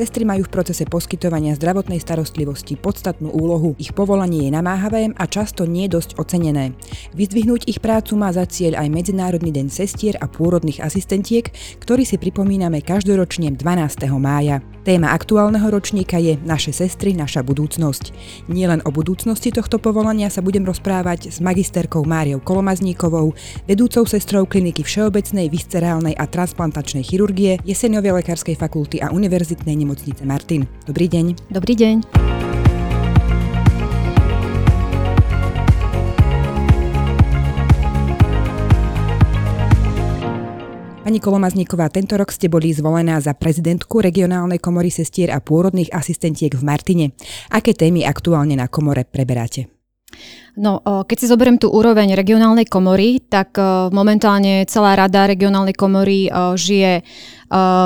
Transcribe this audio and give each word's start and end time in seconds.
Sestry 0.00 0.24
majú 0.24 0.48
v 0.48 0.54
procese 0.56 0.88
poskytovania 0.88 1.52
zdravotnej 1.60 2.00
starostlivosti 2.00 2.72
podstatnú 2.80 3.36
úlohu. 3.36 3.76
Ich 3.76 3.92
povolanie 3.92 4.48
je 4.48 4.56
namáhavé 4.56 5.12
a 5.12 5.28
často 5.28 5.68
nie 5.68 5.92
dosť 5.92 6.16
ocenené. 6.16 6.72
Vyzdvihnúť 7.12 7.68
ich 7.68 7.84
prácu 7.84 8.16
má 8.16 8.32
za 8.32 8.48
cieľ 8.48 8.80
aj 8.80 8.88
Medzinárodný 8.88 9.52
deň 9.52 9.68
sestier 9.68 10.16
a 10.16 10.24
pôrodných 10.24 10.80
asistentiek, 10.80 11.52
ktorý 11.84 12.08
si 12.08 12.16
pripomíname 12.16 12.80
každoročne 12.80 13.52
12. 13.52 14.08
mája. 14.16 14.64
Téma 14.80 15.12
aktuálneho 15.12 15.68
ročníka 15.68 16.16
je 16.16 16.40
Naše 16.40 16.72
sestry, 16.72 17.12
naša 17.12 17.44
budúcnosť. 17.44 18.16
Nielen 18.48 18.80
o 18.88 18.90
budúcnosti 18.90 19.52
tohto 19.52 19.76
povolania 19.76 20.32
sa 20.32 20.40
budem 20.40 20.64
rozprávať 20.64 21.28
s 21.28 21.44
magisterkou 21.44 22.08
Máriou 22.08 22.40
Kolomazníkovou, 22.40 23.36
vedúcou 23.68 24.08
sestrou 24.08 24.48
kliniky 24.48 24.80
všeobecnej, 24.80 25.52
viscerálnej 25.52 26.16
a 26.16 26.24
transplantačnej 26.24 27.04
chirurgie, 27.04 27.60
Jeseniovej 27.68 28.24
lekárskej 28.24 28.56
fakulty 28.56 29.04
a 29.04 29.12
univerzitnej 29.12 29.76
nemocnice 29.90 30.22
Martin. 30.22 30.70
Dobrý 30.86 31.10
deň. 31.10 31.50
Dobrý 31.50 31.74
deň. 31.74 31.94
Pani 41.02 41.18
Kolomazníková, 41.18 41.90
tento 41.90 42.14
rok 42.14 42.30
ste 42.30 42.46
boli 42.46 42.70
zvolená 42.70 43.18
za 43.18 43.34
prezidentku 43.34 43.98
regionálnej 43.98 44.62
komory 44.62 44.94
sestier 44.94 45.34
a 45.34 45.42
pôrodných 45.42 45.90
asistentiek 45.90 46.54
v 46.54 46.62
Martine. 46.62 47.18
Aké 47.50 47.74
témy 47.74 48.06
aktuálne 48.06 48.54
na 48.54 48.70
komore 48.70 49.02
preberáte? 49.02 49.66
No, 50.58 50.82
keď 50.82 51.16
si 51.18 51.30
zoberiem 51.30 51.58
tú 51.58 51.70
úroveň 51.70 52.18
regionálnej 52.18 52.66
komory, 52.66 53.22
tak 53.26 53.54
momentálne 53.94 54.66
celá 54.66 54.98
rada 54.98 55.30
regionálnej 55.30 55.74
komory 55.74 56.26
žije 56.58 57.06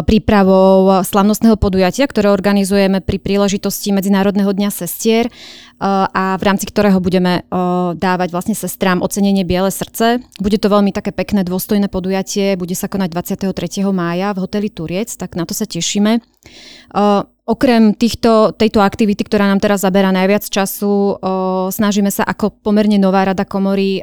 prípravou 0.05 1.01
slavnostného 1.01 1.57
podujatia, 1.57 2.05
ktoré 2.05 2.29
organizujeme 2.29 3.01
pri 3.01 3.17
príležitosti 3.17 3.97
Medzinárodného 3.97 4.53
dňa 4.53 4.69
sestier 4.69 5.33
a 5.81 6.37
v 6.37 6.43
rámci 6.45 6.69
ktorého 6.69 7.01
budeme 7.01 7.48
dávať 7.97 8.29
vlastne 8.29 8.53
sestrám 8.53 9.01
ocenenie 9.01 9.48
Biele 9.48 9.73
srdce. 9.73 10.21
Bude 10.37 10.61
to 10.61 10.69
veľmi 10.69 10.93
také 10.93 11.17
pekné, 11.17 11.48
dôstojné 11.48 11.89
podujatie, 11.89 12.61
bude 12.61 12.77
sa 12.77 12.93
konať 12.93 13.09
23. 13.41 13.89
mája 13.89 14.37
v 14.37 14.39
hoteli 14.45 14.69
Turiec, 14.69 15.17
tak 15.17 15.33
na 15.33 15.48
to 15.48 15.56
sa 15.56 15.65
tešíme. 15.65 16.21
Okrem 17.45 17.93
týchto, 17.93 18.56
tejto 18.56 18.81
aktivity, 18.81 19.21
ktorá 19.21 19.45
nám 19.45 19.61
teraz 19.61 19.84
zabera 19.84 20.09
najviac 20.09 20.49
času, 20.49 21.21
snažíme 21.69 22.09
sa 22.09 22.25
ako 22.25 22.65
pomerne 22.65 22.97
nová 22.97 23.28
rada 23.28 23.45
komory 23.45 24.01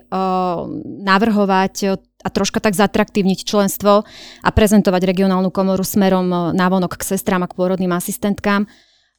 navrhovať 1.02 2.06
a 2.22 2.28
troška 2.32 2.62
tak 2.62 2.78
zatraktívniť 2.78 3.44
členstvo 3.44 4.06
a 4.42 4.50
prezentovať 4.54 5.02
regionálnu 5.10 5.50
komoru 5.50 5.82
smerom 5.82 6.54
návonok 6.54 7.02
k 7.02 7.18
sestrám 7.18 7.44
a 7.44 7.50
k 7.50 7.58
pôrodným 7.58 7.92
asistentkám. 7.92 8.70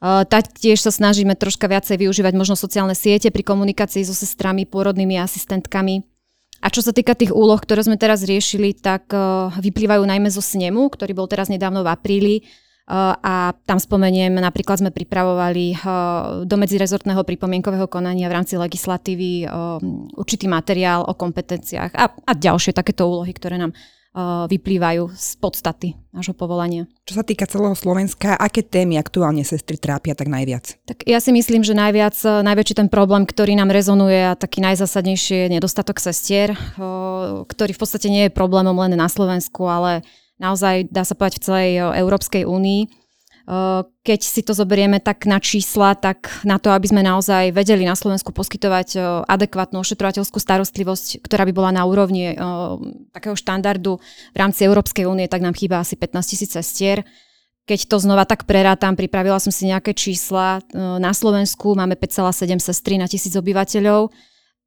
Taktiež 0.02 0.82
sa 0.82 0.90
snažíme 0.90 1.38
troška 1.38 1.70
viacej 1.70 1.94
využívať 1.94 2.34
možno 2.34 2.58
sociálne 2.58 2.98
siete 2.98 3.30
pri 3.30 3.46
komunikácii 3.46 4.02
so 4.02 4.14
sestrami, 4.14 4.66
pôrodnými 4.66 5.14
asistentkami. 5.14 6.02
A 6.62 6.70
čo 6.70 6.78
sa 6.78 6.94
týka 6.94 7.18
tých 7.18 7.34
úloh, 7.34 7.58
ktoré 7.58 7.82
sme 7.82 7.98
teraz 7.98 8.22
riešili, 8.22 8.74
tak 8.74 9.10
vyplývajú 9.58 10.02
najmä 10.06 10.30
zo 10.30 10.42
snemu, 10.42 10.90
ktorý 10.94 11.14
bol 11.14 11.26
teraz 11.26 11.50
nedávno 11.50 11.82
v 11.82 11.90
apríli, 11.90 12.34
a 12.90 13.54
tam 13.62 13.78
spomeniem, 13.78 14.34
napríklad 14.42 14.82
sme 14.82 14.90
pripravovali 14.90 15.78
do 16.44 16.56
medzirezortného 16.58 17.22
pripomienkového 17.22 17.86
konania 17.86 18.26
v 18.26 18.36
rámci 18.42 18.58
legislatívy 18.58 19.46
určitý 20.18 20.50
materiál 20.50 21.06
o 21.06 21.14
kompetenciách 21.14 21.94
a, 21.94 22.10
a 22.10 22.32
ďalšie 22.34 22.74
takéto 22.74 23.06
úlohy, 23.06 23.30
ktoré 23.30 23.56
nám 23.56 23.70
vyplývajú 24.52 25.08
z 25.16 25.40
podstaty 25.40 25.96
nášho 26.12 26.36
povolania. 26.36 26.84
Čo 27.08 27.16
sa 27.16 27.24
týka 27.24 27.48
celého 27.48 27.72
Slovenska, 27.72 28.36
aké 28.36 28.60
témy 28.60 29.00
aktuálne 29.00 29.40
sestry 29.40 29.80
trápia 29.80 30.12
tak 30.12 30.28
najviac? 30.28 30.76
Tak 30.84 31.08
ja 31.08 31.16
si 31.16 31.32
myslím, 31.32 31.64
že 31.64 31.72
najviac, 31.72 32.12
najväčší 32.20 32.76
ten 32.76 32.92
problém, 32.92 33.24
ktorý 33.24 33.56
nám 33.56 33.72
rezonuje 33.72 34.20
a 34.20 34.36
taký 34.36 34.60
najzásadnejší 34.60 35.48
je 35.48 35.52
nedostatok 35.56 35.96
sestier, 35.96 36.52
ktorý 37.48 37.72
v 37.72 37.80
podstate 37.80 38.12
nie 38.12 38.28
je 38.28 38.36
problémom 38.36 38.76
len 38.84 38.92
na 39.00 39.08
Slovensku, 39.08 39.64
ale 39.64 40.04
naozaj 40.42 40.90
dá 40.90 41.06
sa 41.06 41.14
povedať 41.14 41.38
v 41.38 41.46
celej 41.46 41.70
Európskej 42.02 42.42
únii. 42.42 42.82
Keď 44.02 44.20
si 44.22 44.46
to 44.46 44.54
zoberieme 44.54 45.02
tak 45.02 45.26
na 45.26 45.42
čísla, 45.42 45.98
tak 45.98 46.30
na 46.46 46.62
to, 46.62 46.70
aby 46.70 46.86
sme 46.86 47.02
naozaj 47.02 47.50
vedeli 47.50 47.82
na 47.82 47.98
Slovensku 47.98 48.30
poskytovať 48.30 48.98
adekvátnu 49.26 49.82
ošetrovateľskú 49.82 50.38
starostlivosť, 50.38 51.26
ktorá 51.26 51.42
by 51.50 51.52
bola 51.54 51.70
na 51.74 51.82
úrovni 51.82 52.38
takého 53.10 53.34
štandardu 53.34 53.98
v 54.30 54.36
rámci 54.38 54.62
Európskej 54.62 55.10
únie, 55.10 55.26
tak 55.26 55.42
nám 55.42 55.58
chýba 55.58 55.82
asi 55.82 55.98
15 55.98 56.22
tisíc 56.22 56.54
cestier. 56.54 57.02
Keď 57.66 57.90
to 57.90 57.98
znova 57.98 58.26
tak 58.26 58.46
prerátam, 58.46 58.98
pripravila 58.98 59.38
som 59.42 59.50
si 59.50 59.70
nejaké 59.70 59.94
čísla. 59.94 60.62
Na 60.74 61.10
Slovensku 61.10 61.74
máme 61.74 61.98
5,7 61.98 62.58
sestry 62.62 62.94
na 62.98 63.10
tisíc 63.10 63.34
obyvateľov 63.34 64.10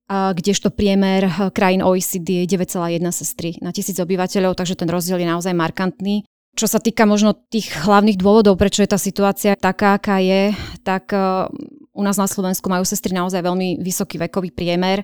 kdežto 0.10 0.70
priemer 0.70 1.26
eh, 1.26 1.34
krajín 1.50 1.82
OECD 1.82 2.46
je 2.46 2.58
9,1 2.58 3.02
sestry 3.10 3.58
na 3.62 3.74
tisíc 3.74 3.98
obyvateľov, 3.98 4.54
takže 4.54 4.78
ten 4.78 4.90
rozdiel 4.90 5.22
je 5.22 5.28
naozaj 5.30 5.54
markantný. 5.58 6.22
Čo 6.56 6.72
sa 6.72 6.80
týka 6.80 7.04
možno 7.04 7.36
tých 7.36 7.68
hlavných 7.84 8.16
dôvodov, 8.16 8.56
prečo 8.56 8.80
je 8.80 8.90
tá 8.94 8.96
situácia 8.96 9.60
taká, 9.60 9.98
aká 9.98 10.22
je, 10.22 10.54
tak 10.86 11.10
eh, 11.10 11.50
u 11.96 12.02
nás 12.04 12.22
na 12.22 12.30
Slovensku 12.30 12.70
majú 12.70 12.86
sestry 12.86 13.18
naozaj 13.18 13.42
veľmi 13.42 13.82
vysoký 13.82 14.22
vekový 14.22 14.52
priemer 14.52 15.02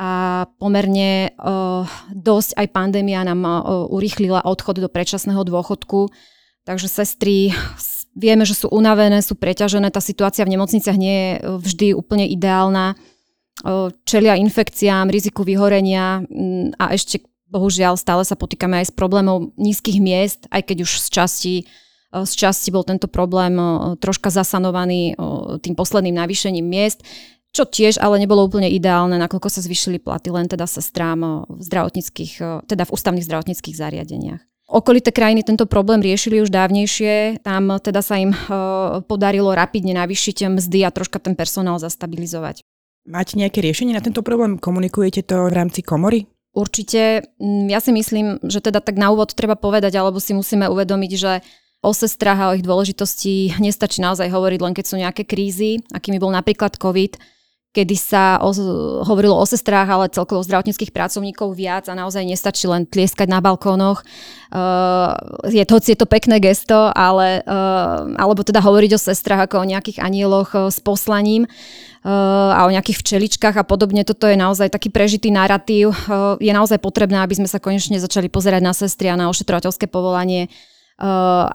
a 0.00 0.46
pomerne 0.56 1.36
uh, 1.36 1.84
dosť 2.14 2.56
aj 2.56 2.66
pandémia 2.72 3.26
nám 3.26 3.44
urýchlila 3.90 4.46
odchod 4.46 4.80
do 4.80 4.88
predčasného 4.88 5.42
dôchodku. 5.44 6.08
Takže 6.62 6.88
sestry 6.88 7.50
vieme, 8.16 8.46
že 8.48 8.56
sú 8.56 8.72
unavené, 8.72 9.20
sú 9.20 9.36
preťažené, 9.36 9.92
tá 9.92 10.00
situácia 10.00 10.46
v 10.46 10.56
nemocniciach 10.56 10.96
nie 10.96 11.16
je 11.16 11.30
vždy 11.44 11.86
úplne 11.92 12.24
ideálna 12.24 12.96
čelia 14.04 14.34
infekciám, 14.38 15.10
riziku 15.10 15.46
vyhorenia 15.46 16.26
mm, 16.26 16.78
a 16.78 16.94
ešte 16.94 17.22
bohužiaľ 17.52 18.00
stále 18.00 18.24
sa 18.24 18.32
potýkame 18.32 18.80
aj 18.80 18.88
s 18.88 18.96
problémom 18.96 19.52
nízkych 19.60 20.00
miest, 20.00 20.48
aj 20.48 20.72
keď 20.72 20.88
už 20.88 20.90
z 21.04 21.08
časti, 21.12 21.54
z 22.12 22.32
časti 22.32 22.72
bol 22.72 22.80
tento 22.80 23.12
problém 23.12 23.60
troška 24.00 24.32
zasanovaný 24.32 25.12
tým 25.60 25.76
posledným 25.76 26.16
navýšením 26.16 26.64
miest, 26.64 27.04
čo 27.52 27.68
tiež 27.68 28.00
ale 28.00 28.16
nebolo 28.16 28.48
úplne 28.48 28.72
ideálne, 28.72 29.20
nakoľko 29.20 29.52
sa 29.52 29.60
zvyšili 29.60 30.00
platy 30.00 30.32
len 30.32 30.48
teda 30.48 30.64
sestrám 30.64 31.44
v 31.44 31.60
zdravotníckých, 31.60 32.64
teda 32.64 32.88
v 32.88 32.92
ústavných 32.96 33.28
zdravotníckých 33.28 33.76
zariadeniach. 33.76 34.40
Okolité 34.72 35.12
krajiny 35.12 35.44
tento 35.44 35.68
problém 35.68 36.00
riešili 36.00 36.40
už 36.40 36.48
dávnejšie, 36.48 37.44
tam 37.44 37.76
teda 37.76 38.00
sa 38.00 38.16
im 38.16 38.32
podarilo 39.04 39.52
rapidne 39.52 39.92
navýšiť 39.92 40.48
mzdy 40.48 40.88
a 40.88 40.94
troška 40.94 41.20
ten 41.20 41.36
personál 41.36 41.76
zastabilizovať. 41.76 42.64
Máte 43.02 43.34
nejaké 43.34 43.58
riešenie 43.58 43.98
na 43.98 44.04
tento 44.04 44.22
problém? 44.22 44.62
Komunikujete 44.62 45.26
to 45.26 45.50
v 45.50 45.54
rámci 45.54 45.82
komory? 45.82 46.30
Určite. 46.54 47.26
Mm, 47.40 47.66
ja 47.72 47.80
si 47.82 47.90
myslím, 47.90 48.38
že 48.46 48.62
teda 48.62 48.78
tak 48.78 48.94
na 48.94 49.10
úvod 49.10 49.34
treba 49.34 49.58
povedať, 49.58 49.98
alebo 49.98 50.22
si 50.22 50.36
musíme 50.36 50.70
uvedomiť, 50.70 51.12
že 51.18 51.42
o 51.82 51.90
sestrach 51.90 52.38
a 52.38 52.48
o 52.52 52.56
ich 52.56 52.62
dôležitosti 52.62 53.58
nestačí 53.58 53.98
naozaj 53.98 54.30
hovoriť 54.30 54.60
len 54.62 54.74
keď 54.76 54.84
sú 54.86 54.96
nejaké 55.02 55.26
krízy, 55.26 55.82
akými 55.90 56.22
bol 56.22 56.30
napríklad 56.30 56.78
COVID, 56.78 57.18
kedy 57.72 57.96
sa 57.96 58.36
o, 58.44 58.52
hovorilo 59.08 59.32
o 59.32 59.48
sestrách, 59.48 59.88
ale 59.88 60.12
celkovo 60.12 60.44
zdravotníckých 60.44 60.92
pracovníkov 60.92 61.56
viac 61.56 61.88
a 61.88 61.96
naozaj 61.96 62.20
nestačí 62.28 62.68
len 62.68 62.84
tlieskať 62.84 63.32
na 63.32 63.40
balkónoch. 63.40 64.04
Uh, 64.52 65.16
je 65.48 65.64
to, 65.64 65.80
je 65.80 65.96
to 65.96 66.04
pekné 66.04 66.36
gesto, 66.36 66.92
ale, 66.92 67.40
uh, 67.48 68.04
alebo 68.20 68.44
teda 68.44 68.60
hovoriť 68.60 68.90
o 68.92 69.00
sestrách 69.00 69.48
ako 69.48 69.64
o 69.64 69.68
nejakých 69.72 70.04
anieloch 70.04 70.52
uh, 70.52 70.68
s 70.68 70.84
poslaním 70.84 71.48
uh, 71.48 72.52
a 72.52 72.68
o 72.68 72.72
nejakých 72.76 73.00
včeličkách 73.00 73.56
a 73.56 73.64
podobne. 73.64 74.04
Toto 74.04 74.28
je 74.28 74.36
naozaj 74.36 74.68
taký 74.68 74.92
prežitý 74.92 75.32
narratív. 75.32 75.96
Uh, 76.04 76.36
je 76.44 76.52
naozaj 76.52 76.76
potrebné, 76.76 77.24
aby 77.24 77.40
sme 77.40 77.48
sa 77.48 77.56
konečne 77.56 77.96
začali 77.96 78.28
pozerať 78.28 78.60
na 78.60 78.76
sestry 78.76 79.08
a 79.08 79.16
na 79.16 79.32
ošetrovateľské 79.32 79.88
povolanie 79.88 80.52
Uh, 80.52 80.71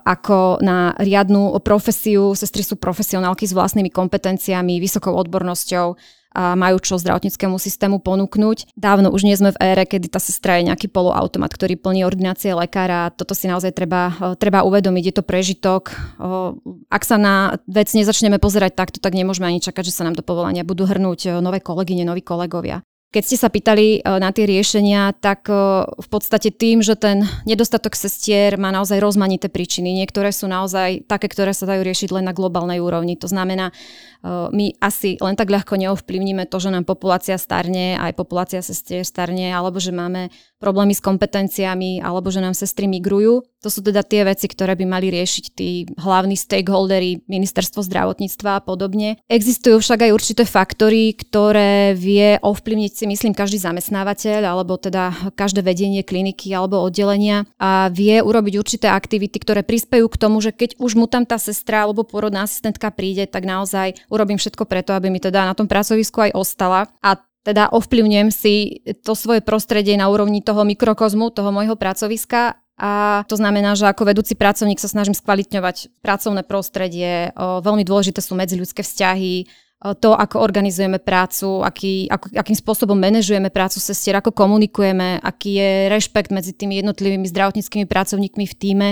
ako 0.04 0.58
na 0.64 0.94
riadnu 0.98 1.56
profesiu. 1.62 2.34
Sestry 2.34 2.64
sú 2.64 2.76
profesionálky 2.76 3.46
s 3.46 3.54
vlastnými 3.54 3.88
kompetenciami, 3.92 4.82
vysokou 4.82 5.14
odbornosťou 5.14 5.96
a 6.38 6.52
majú 6.54 6.76
čo 6.78 7.00
zdravotníckému 7.00 7.56
systému 7.56 8.04
ponúknuť. 8.04 8.76
Dávno 8.76 9.08
už 9.08 9.24
nie 9.24 9.34
sme 9.34 9.50
v 9.56 9.60
ére, 9.64 9.88
kedy 9.88 10.12
tá 10.12 10.20
sestra 10.20 10.60
je 10.60 10.68
nejaký 10.68 10.92
poloautomat, 10.92 11.48
ktorý 11.50 11.80
plní 11.80 12.04
ordinácie 12.04 12.52
lekára. 12.52 13.08
Toto 13.10 13.32
si 13.32 13.48
naozaj 13.48 13.72
treba, 13.72 14.12
uh, 14.20 14.36
treba 14.36 14.62
uvedomiť, 14.62 15.04
je 15.08 15.14
to 15.16 15.24
prežitok. 15.24 15.96
Uh, 16.20 16.54
ak 16.92 17.02
sa 17.02 17.16
na 17.16 17.56
vec 17.64 17.88
nezačneme 17.90 18.36
pozerať 18.36 18.76
takto, 18.76 18.98
tak 19.00 19.16
nemôžeme 19.16 19.48
ani 19.48 19.64
čakať, 19.64 19.88
že 19.88 19.96
sa 19.96 20.04
nám 20.04 20.20
do 20.20 20.22
povolania 20.22 20.68
budú 20.68 20.84
hrnúť 20.84 21.40
nové 21.40 21.64
kolegyne, 21.64 22.04
noví 22.04 22.20
kolegovia. 22.20 22.84
Keď 23.08 23.22
ste 23.24 23.40
sa 23.40 23.48
pýtali 23.48 24.04
e, 24.04 24.20
na 24.20 24.28
tie 24.36 24.44
riešenia, 24.44 25.16
tak 25.16 25.48
e, 25.48 25.56
v 25.88 26.08
podstate 26.12 26.52
tým, 26.52 26.84
že 26.84 26.92
ten 26.92 27.24
nedostatok 27.48 27.96
sestier 27.96 28.60
má 28.60 28.68
naozaj 28.68 29.00
rozmanité 29.00 29.48
príčiny. 29.48 29.96
Niektoré 29.96 30.28
sú 30.28 30.44
naozaj 30.44 31.08
také, 31.08 31.32
ktoré 31.32 31.56
sa 31.56 31.64
dajú 31.64 31.88
riešiť 31.88 32.12
len 32.12 32.28
na 32.28 32.36
globálnej 32.36 32.84
úrovni. 32.84 33.16
To 33.16 33.24
znamená, 33.24 33.72
e, 33.72 34.52
my 34.52 34.76
asi 34.84 35.16
len 35.24 35.40
tak 35.40 35.48
ľahko 35.48 35.80
neovplyvníme 35.80 36.44
to, 36.52 36.60
že 36.60 36.68
nám 36.68 36.84
populácia 36.84 37.40
starne, 37.40 37.96
aj 37.96 38.12
populácia 38.12 38.60
sestier 38.60 39.08
starne, 39.08 39.56
alebo 39.56 39.80
že 39.80 39.88
máme 39.88 40.28
problémy 40.58 40.92
s 40.94 41.02
kompetenciami 41.02 42.02
alebo 42.02 42.28
že 42.28 42.42
nám 42.42 42.52
sestry 42.52 42.90
migrujú. 42.90 43.46
To 43.62 43.68
sú 43.70 43.82
teda 43.82 44.06
tie 44.06 44.22
veci, 44.22 44.46
ktoré 44.46 44.78
by 44.78 44.86
mali 44.86 45.10
riešiť 45.10 45.44
tí 45.50 45.90
hlavní 45.98 46.38
stakeholdery, 46.38 47.26
ministerstvo 47.26 47.82
zdravotníctva 47.82 48.58
a 48.58 48.62
podobne. 48.62 49.18
Existujú 49.26 49.82
však 49.82 50.06
aj 50.06 50.14
určité 50.14 50.42
faktory, 50.46 51.10
ktoré 51.18 51.98
vie 51.98 52.38
ovplyvniť 52.38 52.92
si 52.94 53.04
myslím 53.10 53.34
každý 53.34 53.58
zamestnávateľ 53.58 54.46
alebo 54.46 54.78
teda 54.78 55.34
každé 55.34 55.66
vedenie 55.66 56.06
kliniky 56.06 56.54
alebo 56.54 56.78
oddelenia 56.82 57.50
a 57.58 57.90
vie 57.90 58.22
urobiť 58.22 58.54
určité 58.58 58.86
aktivity, 58.90 59.42
ktoré 59.42 59.66
prispejú 59.66 60.06
k 60.06 60.20
tomu, 60.22 60.38
že 60.38 60.54
keď 60.54 60.78
už 60.78 60.94
mu 60.94 61.10
tam 61.10 61.26
tá 61.26 61.34
sestra 61.38 61.82
alebo 61.82 62.06
porodná 62.06 62.46
asistentka 62.46 62.94
príde, 62.94 63.26
tak 63.26 63.42
naozaj 63.42 63.98
urobím 64.06 64.38
všetko 64.38 64.66
preto, 64.70 64.94
aby 64.94 65.10
mi 65.10 65.18
teda 65.18 65.42
na 65.46 65.54
tom 65.58 65.66
pracovisku 65.66 66.30
aj 66.30 66.34
ostala. 66.38 66.86
A 67.02 67.18
teda 67.46 67.70
ovplyvňujem 67.70 68.28
si 68.34 68.82
to 69.06 69.14
svoje 69.14 69.40
prostredie 69.40 69.94
na 69.94 70.10
úrovni 70.10 70.42
toho 70.42 70.64
mikrokozmu, 70.66 71.30
toho 71.30 71.54
môjho 71.54 71.78
pracoviska 71.78 72.58
a 72.78 73.26
to 73.26 73.34
znamená, 73.34 73.74
že 73.74 73.90
ako 73.90 74.06
vedúci 74.06 74.38
pracovník 74.38 74.78
sa 74.78 74.86
snažím 74.86 75.14
skvalitňovať 75.18 75.98
pracovné 75.98 76.46
prostredie. 76.46 77.34
Veľmi 77.34 77.82
dôležité 77.82 78.22
sú 78.22 78.38
medziľudské 78.38 78.86
vzťahy, 78.86 79.50
to, 79.78 80.10
ako 80.10 80.42
organizujeme 80.42 80.98
prácu, 80.98 81.62
aký, 81.62 82.10
ako, 82.10 82.34
akým 82.34 82.58
spôsobom 82.58 82.98
manažujeme 82.98 83.46
prácu 83.46 83.78
sestier, 83.78 84.18
ako 84.18 84.34
komunikujeme, 84.34 85.22
aký 85.22 85.54
je 85.54 85.70
rešpekt 85.86 86.34
medzi 86.34 86.50
tými 86.50 86.82
jednotlivými 86.82 87.22
zdravotníckými 87.30 87.86
pracovníkmi 87.86 88.44
v 88.46 88.54
týme. 88.58 88.88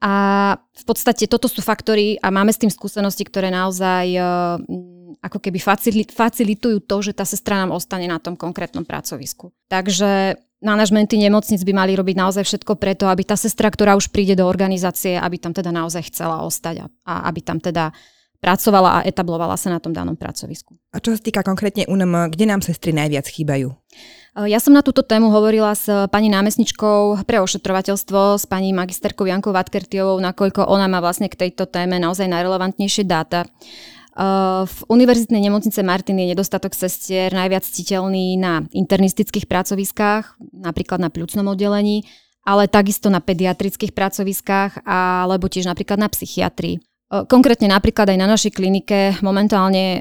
A 0.00 0.12
v 0.56 0.84
podstate 0.88 1.28
toto 1.28 1.44
sú 1.44 1.60
faktory 1.60 2.16
a 2.24 2.32
máme 2.32 2.48
s 2.48 2.60
tým 2.60 2.72
skúsenosti, 2.72 3.20
ktoré 3.28 3.52
naozaj 3.52 4.16
ako 5.20 5.38
keby 5.38 5.60
facilitujú 6.08 6.80
to, 6.88 6.96
že 7.04 7.12
tá 7.12 7.28
sestra 7.28 7.60
nám 7.60 7.76
ostane 7.76 8.08
na 8.08 8.16
tom 8.16 8.32
konkrétnom 8.32 8.88
pracovisku. 8.88 9.52
Takže 9.68 10.40
manažmenty 10.64 11.20
nemocnic 11.20 11.60
by 11.60 11.72
mali 11.76 11.92
robiť 11.96 12.16
naozaj 12.16 12.44
všetko 12.48 12.80
preto, 12.80 13.12
aby 13.12 13.28
tá 13.28 13.36
sestra, 13.36 13.68
ktorá 13.68 13.92
už 13.92 14.08
príde 14.08 14.32
do 14.36 14.48
organizácie, 14.48 15.20
aby 15.20 15.36
tam 15.36 15.52
teda 15.52 15.68
naozaj 15.68 16.08
chcela 16.08 16.44
ostať 16.48 16.84
a, 16.84 16.86
a 17.04 17.14
aby 17.28 17.40
tam 17.44 17.60
teda 17.60 17.92
pracovala 18.40 19.00
a 19.00 19.04
etablovala 19.04 19.60
sa 19.60 19.68
na 19.68 19.84
tom 19.84 19.92
danom 19.92 20.16
pracovisku. 20.16 20.72
A 20.96 21.00
čo 21.04 21.12
sa 21.12 21.20
týka 21.20 21.44
konkrétne 21.44 21.84
UNM, 21.84 22.32
kde 22.32 22.48
nám 22.48 22.64
sestry 22.64 22.96
najviac 22.96 23.28
chýbajú? 23.28 23.68
Ja 24.30 24.62
som 24.62 24.70
na 24.70 24.86
túto 24.86 25.02
tému 25.02 25.34
hovorila 25.34 25.74
s 25.74 25.90
pani 26.06 26.30
námestničkou 26.30 27.26
pre 27.26 27.42
ošetrovateľstvo, 27.42 28.38
s 28.38 28.46
pani 28.46 28.70
magisterkou 28.70 29.26
Jankou 29.26 29.50
Vatkertiovou, 29.50 30.22
nakoľko 30.22 30.70
ona 30.70 30.86
má 30.86 31.02
vlastne 31.02 31.26
k 31.26 31.34
tejto 31.34 31.66
téme 31.66 31.98
naozaj 31.98 32.30
najrelevantnejšie 32.30 33.10
dáta. 33.10 33.50
V 34.66 34.78
univerzitnej 34.86 35.42
nemocnice 35.42 35.82
Martin 35.82 36.18
je 36.22 36.30
nedostatok 36.30 36.78
sestier 36.78 37.34
najviac 37.34 37.66
citeľný 37.66 38.38
na 38.38 38.62
internistických 38.70 39.50
pracoviskách, 39.50 40.38
napríklad 40.54 41.02
na 41.02 41.10
pľucnom 41.10 41.50
oddelení, 41.50 42.06
ale 42.46 42.70
takisto 42.70 43.10
na 43.10 43.18
pediatrických 43.18 43.90
pracoviskách 43.90 44.86
alebo 44.86 45.50
tiež 45.50 45.66
napríklad 45.66 45.98
na 45.98 46.10
psychiatrii. 46.10 46.78
Konkrétne 47.10 47.66
napríklad 47.66 48.06
aj 48.14 48.18
na 48.18 48.30
našej 48.30 48.54
klinike 48.54 49.18
momentálne 49.26 49.98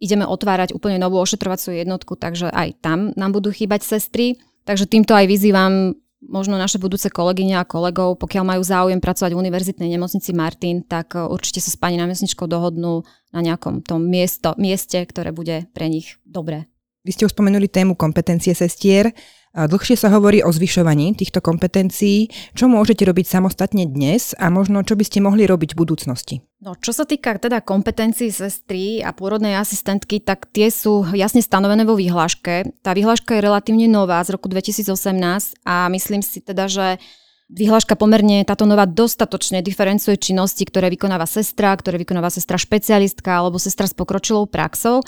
ideme 0.00 0.24
otvárať 0.24 0.72
úplne 0.72 0.96
novú 0.96 1.20
ošetrovaciu 1.20 1.76
jednotku, 1.76 2.16
takže 2.16 2.48
aj 2.48 2.80
tam 2.80 3.12
nám 3.14 3.36
budú 3.36 3.52
chýbať 3.52 3.84
sestry. 3.84 4.40
Takže 4.64 4.88
týmto 4.88 5.12
aj 5.12 5.28
vyzývam 5.28 5.94
možno 6.24 6.60
naše 6.60 6.76
budúce 6.76 7.08
kolegyne 7.08 7.56
a 7.60 7.68
kolegov, 7.68 8.20
pokiaľ 8.20 8.44
majú 8.44 8.62
záujem 8.64 9.00
pracovať 9.00 9.32
v 9.32 9.40
univerzitnej 9.40 9.88
nemocnici 9.88 10.36
Martin, 10.36 10.84
tak 10.84 11.16
e, 11.16 11.24
určite 11.24 11.64
sa 11.64 11.72
s 11.72 11.80
pani 11.80 11.96
námestničkou 11.96 12.44
dohodnú 12.44 13.08
na 13.32 13.40
nejakom 13.40 13.80
tom 13.80 14.04
miesto, 14.04 14.52
mieste, 14.60 15.00
ktoré 15.00 15.32
bude 15.32 15.64
pre 15.72 15.88
nich 15.88 16.20
dobré. 16.28 16.68
Vy 17.00 17.16
ste 17.16 17.24
už 17.24 17.32
spomenuli 17.32 17.72
tému 17.72 17.96
kompetencie 17.96 18.52
sestier. 18.52 19.16
Dlhšie 19.50 19.98
sa 19.98 20.14
hovorí 20.14 20.46
o 20.46 20.50
zvyšovaní 20.54 21.18
týchto 21.18 21.42
kompetencií. 21.42 22.30
Čo 22.54 22.70
môžete 22.70 23.02
robiť 23.02 23.26
samostatne 23.26 23.82
dnes 23.82 24.30
a 24.38 24.46
možno 24.46 24.86
čo 24.86 24.94
by 24.94 25.02
ste 25.02 25.18
mohli 25.18 25.42
robiť 25.42 25.74
v 25.74 25.80
budúcnosti? 25.82 26.34
No, 26.62 26.78
čo 26.78 26.94
sa 26.94 27.02
týka 27.02 27.34
teda 27.34 27.58
kompetencií 27.58 28.30
sestry 28.30 29.02
a 29.02 29.10
pôrodnej 29.10 29.58
asistentky, 29.58 30.22
tak 30.22 30.46
tie 30.54 30.70
sú 30.70 31.02
jasne 31.18 31.42
stanovené 31.42 31.82
vo 31.82 31.98
vyhláške. 31.98 32.78
Tá 32.84 32.94
vyhláška 32.94 33.34
je 33.34 33.42
relatívne 33.42 33.90
nová 33.90 34.22
z 34.22 34.38
roku 34.38 34.46
2018 34.46 35.66
a 35.66 35.90
myslím 35.90 36.22
si 36.22 36.38
teda, 36.44 36.70
že 36.70 37.02
Vyhláška 37.50 37.98
pomerne 37.98 38.46
táto 38.46 38.62
nová 38.62 38.86
dostatočne 38.86 39.58
diferencuje 39.58 40.14
činnosti, 40.22 40.62
ktoré 40.62 40.86
vykonáva 40.86 41.26
sestra, 41.26 41.74
ktoré 41.74 41.98
vykonáva 41.98 42.30
sestra 42.30 42.54
špecialistka 42.54 43.42
alebo 43.42 43.58
sestra 43.58 43.90
s 43.90 43.94
pokročilou 43.94 44.46
praxou, 44.46 45.02
e, 45.02 45.04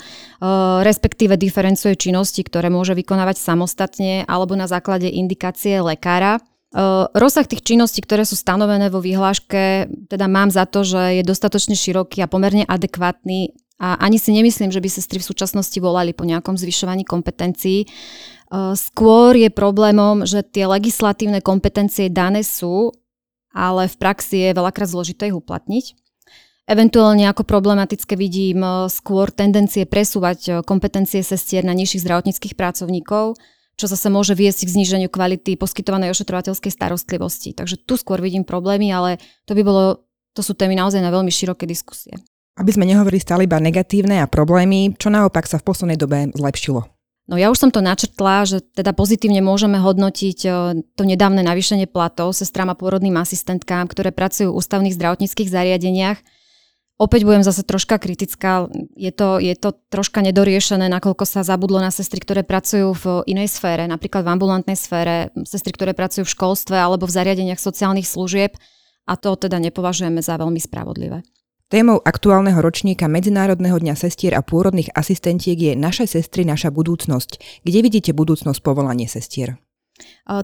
respektíve 0.83 1.39
diferencuje 1.39 1.95
činnosti, 1.95 2.43
ktoré 2.43 2.67
môže 2.67 2.99
vykonávať 2.99 3.39
samostatne 3.39 4.27
alebo 4.27 4.59
na 4.59 4.67
základe 4.67 5.07
indikácie 5.07 5.79
lekára. 5.79 6.43
Uh, 6.73 7.05
rozsah 7.13 7.45
tých 7.45 7.61
činností, 7.61 8.01
ktoré 8.01 8.25
sú 8.25 8.33
stanovené 8.33 8.89
vo 8.89 8.97
vyhláške, 8.97 9.93
teda 10.09 10.25
mám 10.25 10.49
za 10.49 10.65
to, 10.65 10.81
že 10.81 11.21
je 11.21 11.23
dostatočne 11.23 11.77
široký 11.77 12.25
a 12.25 12.31
pomerne 12.31 12.65
adekvátny 12.65 13.53
a 13.81 13.97
ani 13.99 14.21
si 14.21 14.33
nemyslím, 14.33 14.69
že 14.69 14.79
by 14.79 14.89
sestry 14.89 15.17
v 15.19 15.27
súčasnosti 15.27 15.75
volali 15.81 16.13
po 16.13 16.23
nejakom 16.23 16.55
zvyšovaní 16.55 17.03
kompetencií. 17.03 17.89
Skôr 18.77 19.33
je 19.33 19.49
problémom, 19.49 20.29
že 20.29 20.45
tie 20.45 20.69
legislatívne 20.69 21.41
kompetencie 21.41 22.07
dané 22.13 22.45
sú, 22.45 22.93
ale 23.49 23.89
v 23.89 23.95
praxi 23.97 24.49
je 24.49 24.57
veľakrát 24.57 24.89
zložité 24.89 25.33
ich 25.33 25.37
uplatniť. 25.37 25.97
Eventuálne 26.63 27.27
ako 27.27 27.43
problematické 27.43 28.15
vidím 28.15 28.63
skôr 28.87 29.33
tendencie 29.35 29.83
presúvať 29.83 30.63
kompetencie 30.63 31.19
sestier 31.19 31.65
na 31.67 31.75
nižších 31.75 32.07
zdravotníckých 32.07 32.55
pracovníkov, 32.55 33.35
čo 33.75 33.85
zase 33.89 34.07
môže 34.07 34.31
viesť 34.37 34.69
k 34.69 34.73
zníženiu 34.79 35.09
kvality 35.11 35.57
poskytovanej 35.59 36.13
ošetrovateľskej 36.13 36.71
starostlivosti. 36.71 37.57
Takže 37.57 37.83
tu 37.83 37.97
skôr 37.99 38.21
vidím 38.23 38.47
problémy, 38.47 38.93
ale 38.95 39.19
to 39.43 39.57
by 39.57 39.65
bolo, 39.65 40.07
to 40.37 40.45
sú 40.45 40.55
témy 40.55 40.77
naozaj 40.77 41.03
na 41.03 41.11
veľmi 41.11 41.33
široké 41.33 41.67
diskusie. 41.67 42.15
Aby 42.53 42.69
sme 42.69 42.85
nehovorili 42.85 43.17
stále 43.17 43.49
iba 43.49 43.57
negatívne 43.57 44.21
a 44.21 44.29
problémy, 44.29 44.93
čo 45.01 45.09
naopak 45.09 45.49
sa 45.49 45.57
v 45.57 45.65
poslednej 45.65 45.97
dobe 45.97 46.29
zlepšilo? 46.37 46.85
No 47.23 47.39
ja 47.39 47.47
už 47.47 47.55
som 47.55 47.71
to 47.71 47.79
načrtla, 47.79 48.43
že 48.43 48.59
teda 48.75 48.91
pozitívne 48.91 49.39
môžeme 49.39 49.79
hodnotiť 49.79 50.39
e, 50.43 50.49
to 50.83 51.03
nedávne 51.07 51.39
navýšenie 51.39 51.87
platov 51.87 52.35
sestrám 52.35 52.67
a 52.67 52.75
pôrodným 52.75 53.15
asistentkám, 53.15 53.87
ktoré 53.87 54.11
pracujú 54.11 54.51
v 54.51 54.59
ústavných 54.59 54.91
zdravotníckých 54.91 55.47
zariadeniach. 55.47 56.19
Opäť 56.99 57.25
budem 57.25 57.41
zase 57.41 57.65
troška 57.65 57.97
kritická, 57.97 58.69
je 58.93 59.09
to, 59.09 59.41
je 59.41 59.55
to 59.57 59.73
troška 59.89 60.21
nedoriešené, 60.21 60.91
nakoľko 60.93 61.25
sa 61.25 61.41
zabudlo 61.41 61.81
na 61.81 61.89
sestry, 61.89 62.21
ktoré 62.21 62.45
pracujú 62.45 62.93
v 62.93 63.05
inej 63.25 63.49
sfére, 63.55 63.89
napríklad 63.89 64.21
v 64.21 64.31
ambulantnej 64.37 64.77
sfére, 64.77 65.33
sestry, 65.47 65.73
ktoré 65.73 65.97
pracujú 65.97 66.27
v 66.27 66.33
školstve 66.37 66.77
alebo 66.77 67.09
v 67.09 67.15
zariadeniach 67.17 67.57
sociálnych 67.57 68.05
služieb 68.05 68.59
a 69.09 69.17
to 69.17 69.33
teda 69.33 69.57
nepovažujeme 69.63 70.21
za 70.21 70.37
veľmi 70.37 70.59
spravodlivé. 70.61 71.23
Témou 71.73 71.97
aktuálneho 72.05 72.61
ročníka 72.61 73.09
Medzinárodného 73.09 73.81
dňa 73.81 73.97
sestier 73.97 74.37
a 74.37 74.45
pôrodných 74.45 74.93
asistentiek 74.93 75.57
je 75.57 75.73
Naše 75.73 76.05
sestry, 76.05 76.45
naša 76.45 76.69
budúcnosť. 76.69 77.41
Kde 77.65 77.79
vidíte 77.81 78.13
budúcnosť 78.13 78.61
povolanie 78.61 79.09
sestier? 79.09 79.57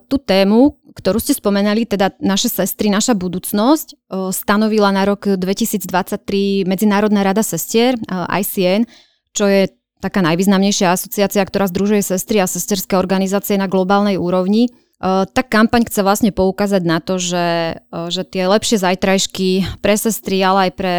Tú 0.10 0.18
tému, 0.18 0.82
ktorú 0.98 1.22
ste 1.22 1.38
spomenali, 1.38 1.86
teda 1.86 2.18
naše 2.18 2.50
sestry, 2.50 2.90
naša 2.90 3.14
budúcnosť, 3.14 4.10
stanovila 4.34 4.90
na 4.90 5.06
rok 5.06 5.38
2023 5.38 6.66
Medzinárodná 6.66 7.22
rada 7.22 7.46
sestier, 7.46 7.94
ICN, 8.10 8.90
čo 9.30 9.46
je 9.46 9.70
taká 10.02 10.26
najvýznamnejšia 10.26 10.98
asociácia, 10.98 11.46
ktorá 11.46 11.70
združuje 11.70 12.10
sestry 12.10 12.42
a 12.42 12.50
sesterské 12.50 12.98
organizácie 12.98 13.54
na 13.54 13.70
globálnej 13.70 14.18
úrovni. 14.18 14.74
Tá 15.00 15.42
kampaň 15.48 15.88
chce 15.88 16.04
vlastne 16.04 16.36
poukázať 16.36 16.84
na 16.84 17.00
to, 17.00 17.16
že, 17.16 17.80
že 18.12 18.28
tie 18.28 18.52
lepšie 18.52 18.84
zajtrajšky 18.84 19.80
pre 19.80 19.96
sestry, 19.96 20.44
ale 20.44 20.68
aj 20.68 20.72
pre 20.76 20.96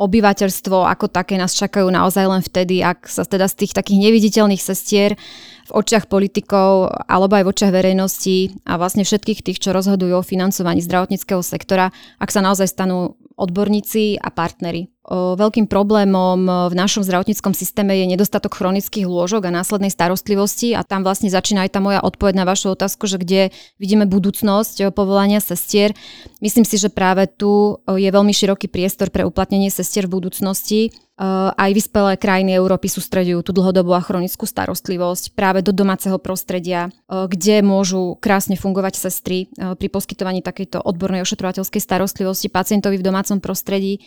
obyvateľstvo 0.00 0.88
ako 0.88 1.12
také 1.12 1.36
nás 1.36 1.52
čakajú 1.52 1.90
naozaj 1.92 2.24
len 2.24 2.40
vtedy, 2.40 2.80
ak 2.80 3.04
sa 3.04 3.28
teda 3.28 3.50
z 3.52 3.66
tých 3.66 3.72
takých 3.76 4.00
neviditeľných 4.08 4.62
sestier 4.62 5.12
v 5.68 5.72
očiach 5.76 6.08
politikov 6.08 6.88
alebo 7.04 7.36
aj 7.36 7.44
v 7.44 7.50
očiach 7.52 7.72
verejnosti 7.74 8.38
a 8.64 8.80
vlastne 8.80 9.04
všetkých 9.04 9.44
tých, 9.44 9.60
čo 9.60 9.76
rozhodujú 9.76 10.14
o 10.16 10.24
financovaní 10.24 10.80
zdravotníckého 10.80 11.44
sektora, 11.44 11.92
ak 12.16 12.32
sa 12.32 12.40
naozaj 12.40 12.72
stanú 12.72 13.20
odborníci 13.36 14.16
a 14.16 14.32
partnery. 14.32 14.88
Veľkým 15.08 15.64
problémom 15.64 16.68
v 16.68 16.74
našom 16.76 17.00
zdravotníckom 17.00 17.56
systéme 17.56 17.96
je 17.96 18.04
nedostatok 18.04 18.52
chronických 18.52 19.08
lôžok 19.08 19.48
a 19.48 19.54
následnej 19.54 19.88
starostlivosti 19.88 20.76
a 20.76 20.84
tam 20.84 21.00
vlastne 21.00 21.32
začína 21.32 21.64
aj 21.64 21.72
tá 21.72 21.80
moja 21.80 22.04
odpoveď 22.04 22.36
na 22.36 22.44
vašu 22.44 22.76
otázku, 22.76 23.08
že 23.08 23.16
kde 23.16 23.48
vidíme 23.80 24.04
budúcnosť 24.04 24.92
povolania 24.92 25.40
sestier. 25.40 25.96
Myslím 26.44 26.68
si, 26.68 26.76
že 26.76 26.92
práve 26.92 27.32
tu 27.32 27.80
je 27.88 28.12
veľmi 28.12 28.30
široký 28.30 28.68
priestor 28.68 29.08
pre 29.08 29.24
uplatnenie 29.24 29.72
sestier 29.72 30.04
v 30.04 30.20
budúcnosti 30.20 30.92
aj 31.52 31.70
vyspelé 31.76 32.16
krajiny 32.16 32.56
Európy 32.56 32.88
sústredujú 32.88 33.44
tú 33.44 33.52
dlhodobú 33.52 33.92
a 33.92 34.00
chronickú 34.00 34.48
starostlivosť 34.48 35.36
práve 35.36 35.60
do 35.60 35.68
domáceho 35.68 36.16
prostredia, 36.16 36.88
kde 37.08 37.60
môžu 37.60 38.16
krásne 38.24 38.56
fungovať 38.56 38.96
sestry 38.96 39.52
pri 39.52 39.88
poskytovaní 39.92 40.40
takejto 40.40 40.80
odbornej 40.80 41.20
ošetrovateľskej 41.20 41.80
starostlivosti 41.84 42.48
pacientovi 42.48 42.96
v 42.96 43.04
domácom 43.04 43.36
prostredí. 43.36 44.00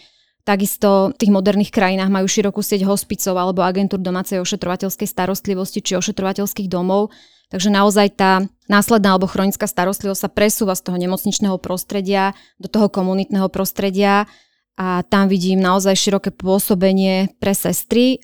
Takisto 0.43 1.15
v 1.15 1.19
tých 1.23 1.31
moderných 1.31 1.71
krajinách 1.71 2.12
majú 2.12 2.27
širokú 2.27 2.59
sieť 2.59 2.83
hospicov 2.83 3.31
alebo 3.39 3.63
agentúr 3.63 4.03
domácej 4.03 4.43
ošetrovateľskej 4.43 5.07
starostlivosti 5.07 5.79
či 5.79 5.95
ošetrovateľských 5.95 6.67
domov. 6.67 7.15
Takže 7.47 7.71
naozaj 7.71 8.07
tá 8.19 8.43
následná 8.67 9.15
alebo 9.15 9.31
chronická 9.31 9.71
starostlivosť 9.71 10.19
sa 10.19 10.29
presúva 10.31 10.75
z 10.75 10.83
toho 10.83 11.00
nemocničného 11.00 11.55
prostredia 11.63 12.35
do 12.59 12.67
toho 12.67 12.91
komunitného 12.91 13.47
prostredia 13.47 14.27
a 14.75 15.05
tam 15.07 15.31
vidím 15.31 15.63
naozaj 15.63 15.95
široké 15.95 16.35
pôsobenie 16.35 17.31
pre 17.39 17.55
sestry, 17.55 18.19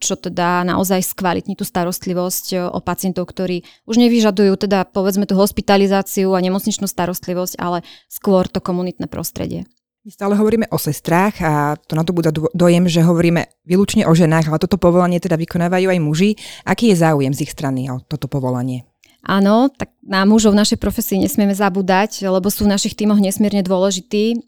čo 0.00 0.16
teda 0.16 0.64
naozaj 0.64 1.04
skvalitní 1.04 1.52
tú 1.52 1.68
starostlivosť 1.68 2.46
e, 2.56 2.58
o 2.72 2.80
pacientov, 2.80 3.28
ktorí 3.28 3.68
už 3.84 4.00
nevyžadujú 4.00 4.56
teda 4.64 4.88
povedzme 4.88 5.28
tú 5.28 5.36
hospitalizáciu 5.36 6.32
a 6.32 6.40
nemocničnú 6.40 6.88
starostlivosť, 6.88 7.60
ale 7.60 7.84
skôr 8.08 8.48
to 8.48 8.64
komunitné 8.64 9.12
prostredie. 9.12 9.68
My 10.08 10.16
stále 10.16 10.40
hovoríme 10.40 10.72
o 10.72 10.80
sestrách 10.80 11.36
a 11.44 11.76
to 11.76 11.92
na 11.92 12.00
to 12.00 12.16
bude 12.16 12.32
dojem, 12.56 12.88
že 12.88 13.04
hovoríme 13.04 13.44
výlučne 13.68 14.08
o 14.08 14.16
ženách, 14.16 14.48
ale 14.48 14.56
toto 14.56 14.80
povolanie 14.80 15.20
teda 15.20 15.36
vykonávajú 15.36 15.84
aj 15.84 16.00
muži. 16.00 16.32
Aký 16.64 16.88
je 16.88 16.96
záujem 16.96 17.36
z 17.36 17.44
ich 17.44 17.52
strany 17.52 17.92
o 17.92 18.00
toto 18.00 18.24
povolanie? 18.24 18.88
Áno, 19.20 19.68
tak 19.68 19.92
na 20.00 20.24
mužov 20.24 20.56
v 20.56 20.64
našej 20.64 20.80
profesii 20.80 21.20
nesmieme 21.20 21.52
zabúdať, 21.52 22.24
lebo 22.24 22.48
sú 22.48 22.64
v 22.64 22.72
našich 22.72 22.96
tímoch 22.96 23.20
nesmierne 23.20 23.60
dôležití. 23.60 24.40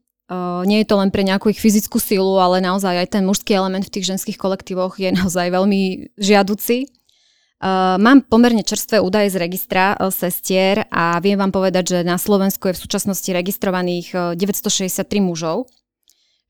Nie 0.65 0.81
je 0.81 0.89
to 0.89 0.97
len 0.97 1.13
pre 1.13 1.29
nejakú 1.29 1.53
ich 1.53 1.61
fyzickú 1.61 2.01
silu, 2.01 2.41
ale 2.41 2.65
naozaj 2.65 2.97
aj 2.97 3.21
ten 3.21 3.29
mužský 3.29 3.53
element 3.53 3.85
v 3.85 4.01
tých 4.01 4.17
ženských 4.17 4.41
kolektívoch 4.41 4.97
je 4.97 5.13
naozaj 5.21 5.45
veľmi 5.45 6.17
žiaduci. 6.17 6.89
Uh, 7.61 8.01
mám 8.01 8.25
pomerne 8.25 8.65
čerstvé 8.65 9.05
údaje 9.05 9.29
z 9.29 9.37
registra 9.37 9.93
uh, 9.93 10.09
sestier 10.09 10.89
a 10.89 11.21
viem 11.21 11.37
vám 11.37 11.53
povedať, 11.53 11.93
že 11.93 11.99
na 12.09 12.17
Slovensku 12.17 12.73
je 12.73 12.75
v 12.81 12.83
súčasnosti 12.89 13.29
registrovaných 13.29 14.07
uh, 14.17 14.33
963 14.33 15.05
mužov, 15.21 15.69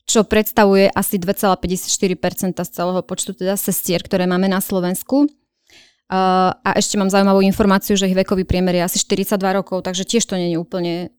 čo 0.07 0.23
predstavuje 0.23 0.87
asi 0.87 1.19
2,54% 1.19 2.15
z 2.63 2.71
celého 2.71 3.03
počtu 3.03 3.35
teda 3.35 3.59
sestier, 3.59 4.07
ktoré 4.07 4.31
máme 4.31 4.47
na 4.47 4.63
Slovensku. 4.63 5.27
Uh, 5.27 6.55
a 6.63 6.79
ešte 6.79 6.95
mám 6.95 7.11
zaujímavú 7.11 7.43
informáciu, 7.43 7.99
že 7.99 8.07
ich 8.07 8.15
vekový 8.15 8.47
priemer 8.47 8.79
je 8.79 8.95
asi 8.95 9.03
42 9.03 9.35
rokov, 9.51 9.83
takže 9.83 10.07
tiež 10.07 10.31
to 10.31 10.39
nie 10.39 10.55
je 10.55 10.63
úplne 10.63 11.11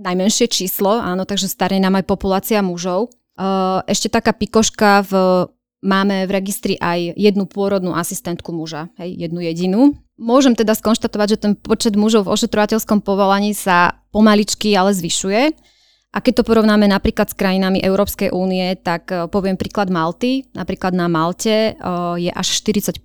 najmenšie 0.00 0.48
číslo, 0.48 1.04
áno, 1.04 1.28
takže 1.28 1.52
staré 1.52 1.76
nám 1.76 2.00
aj 2.00 2.08
populácia 2.08 2.64
mužov. 2.64 3.12
Uh, 3.36 3.84
ešte 3.84 4.08
taká 4.08 4.32
pikoška 4.32 5.04
v 5.04 5.12
Máme 5.78 6.26
v 6.26 6.34
registri 6.34 6.74
aj 6.74 7.14
jednu 7.14 7.46
pôrodnú 7.46 7.94
asistentku 7.94 8.50
muža, 8.50 8.90
hej, 8.98 9.14
jednu 9.14 9.38
jedinú. 9.46 9.80
Môžem 10.18 10.58
teda 10.58 10.74
skonštatovať, 10.74 11.28
že 11.30 11.38
ten 11.38 11.52
počet 11.54 11.94
mužov 11.94 12.26
v 12.26 12.34
ošetrovateľskom 12.34 12.98
povolaní 13.06 13.54
sa 13.54 14.02
pomaličky, 14.10 14.74
ale 14.74 14.90
zvyšuje. 14.90 15.54
A 16.08 16.18
keď 16.18 16.42
to 16.42 16.48
porovnáme 16.48 16.88
napríklad 16.90 17.30
s 17.30 17.38
krajinami 17.38 17.78
Európskej 17.84 18.34
únie, 18.34 18.74
tak 18.80 19.12
eh, 19.14 19.30
poviem 19.30 19.54
príklad 19.54 19.86
Malty. 19.92 20.50
Napríklad 20.50 20.96
na 20.96 21.06
Malte 21.06 21.72
eh, 21.72 21.76
je 22.18 22.30
až 22.32 22.48
40% 22.64 22.98